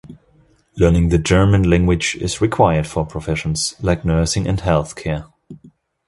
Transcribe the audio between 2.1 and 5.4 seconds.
is required for professions like nursing and healthcare.